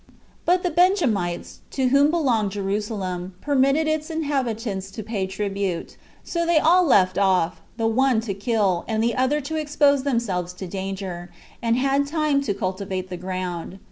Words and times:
5. 0.07 0.15
But 0.45 0.63
the 0.63 0.71
Benjamites, 0.71 1.59
to 1.69 1.89
whom 1.89 2.09
belonged 2.09 2.49
Jerusalem, 2.53 3.35
permitted 3.39 3.87
its 3.87 4.09
inhabitants 4.09 4.89
to 4.89 5.03
pay 5.03 5.27
tribute. 5.27 5.95
So 6.23 6.43
they 6.43 6.57
all 6.57 6.83
left 6.83 7.19
off, 7.19 7.61
the 7.77 7.85
one 7.85 8.19
to 8.21 8.33
kill, 8.33 8.83
and 8.87 9.03
the 9.03 9.13
other 9.15 9.39
to 9.41 9.57
expose 9.57 10.01
themselves 10.01 10.53
to 10.53 10.65
danger, 10.65 11.29
and 11.61 11.77
had 11.77 12.07
time 12.07 12.41
to 12.41 12.53
cultivate 12.55 13.09
the 13.11 13.17
ground. 13.17 13.77